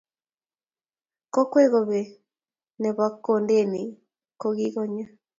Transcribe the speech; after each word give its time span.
Kokwee 1.33 1.69
kobek 1.73 2.07
ne 2.81 2.89
bo 2.95 3.05
Kondeni 3.23 3.81
ko 4.39 4.47
kikonye 4.57 5.03